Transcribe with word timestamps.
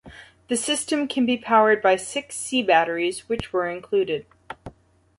The 0.47 0.55
system 0.57 1.07
can 1.07 1.27
be 1.27 1.37
powered 1.37 1.79
by 1.79 1.95
six 1.95 2.35
C 2.35 2.63
batteries, 2.63 3.29
which 3.29 3.53
were 3.53 3.69
included. 3.69 4.25